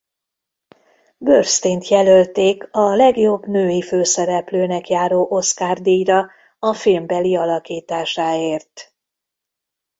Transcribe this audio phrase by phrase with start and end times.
[1.17, 6.25] Burstyn-t jelölték a legjobb női főszereplőnek járó Oscar-díjra
[6.59, 8.93] a filmbeli alakításáért.